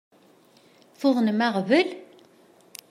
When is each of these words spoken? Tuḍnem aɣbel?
Tuḍnem 0.99 1.39
aɣbel? 1.47 1.89